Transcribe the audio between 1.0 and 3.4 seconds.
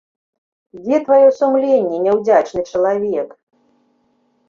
тваё сумленне, няўдзячны чалавек?